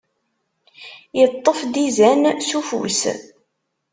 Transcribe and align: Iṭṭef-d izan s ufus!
Iṭṭef-d 1.23 1.75
izan 1.85 2.23
s 2.47 2.49
ufus! 2.59 3.01